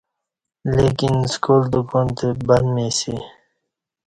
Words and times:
لیکن 0.75 1.13
سکال 1.33 1.61
دکان 1.73 2.07
تہ 2.17 2.27
بند 2.47 2.67
می 2.73 2.83
اسیہ 2.89 3.19